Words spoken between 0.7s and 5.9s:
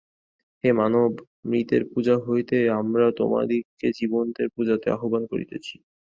মানব, মৃতের পূজা হইতে আমরা তোমাদিগকে জীবন্তের পূজাতে আহ্বান করিতেছি।